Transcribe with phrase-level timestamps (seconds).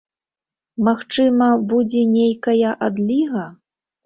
[0.87, 3.45] Магчыма, будзе нейкая адліга?